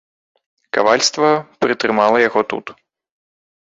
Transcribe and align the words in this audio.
Кавальства 0.77 1.29
прытрымала 1.65 2.17
яго 2.29 2.41
тут. 2.55 2.65